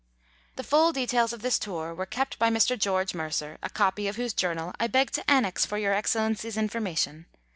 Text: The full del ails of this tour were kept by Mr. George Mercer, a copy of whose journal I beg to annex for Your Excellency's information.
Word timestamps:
The 0.55 0.63
full 0.63 0.91
del 0.93 1.05
ails 1.13 1.31
of 1.31 1.43
this 1.43 1.59
tour 1.59 1.93
were 1.93 2.07
kept 2.07 2.39
by 2.39 2.49
Mr. 2.49 2.75
George 2.75 3.13
Mercer, 3.13 3.59
a 3.61 3.69
copy 3.69 4.07
of 4.07 4.15
whose 4.15 4.33
journal 4.33 4.73
I 4.79 4.87
beg 4.87 5.11
to 5.11 5.29
annex 5.29 5.63
for 5.63 5.77
Your 5.77 5.93
Excellency's 5.93 6.57
information. 6.57 7.27